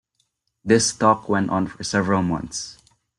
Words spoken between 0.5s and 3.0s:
This talk went on for several months.